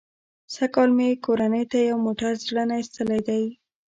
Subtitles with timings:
[0.53, 3.43] سږ کال مې کورنۍ ته یو موټر زړه نه ایستلی دی.